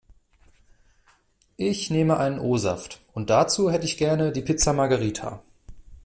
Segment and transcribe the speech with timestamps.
[1.57, 5.43] Ich nehme einen O-Saft und dazu hätte ich gerne die Pizza Margherita.